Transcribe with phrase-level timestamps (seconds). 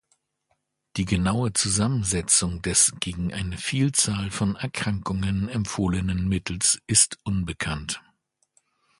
[0.97, 8.01] Die genaue Zusammensetzung des gegen eine Vielzahl von Erkrankungen empfohlenen Mittels ist unbekannt.